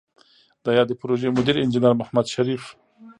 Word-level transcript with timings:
د 0.63 0.65
یادې 0.77 0.93
پروژې 1.01 1.27
مدیر 1.37 1.55
انجنیر 1.59 1.93
محمد 1.99 2.25
شریف 2.35 2.63